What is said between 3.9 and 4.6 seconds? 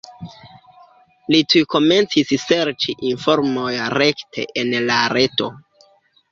rekte